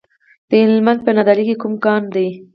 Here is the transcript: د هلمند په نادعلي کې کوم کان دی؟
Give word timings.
د 0.49 0.51
هلمند 0.65 0.99
په 1.05 1.11
نادعلي 1.15 1.43
کې 1.47 1.55
کوم 1.61 1.73
کان 1.85 2.01
دی؟ 2.15 2.27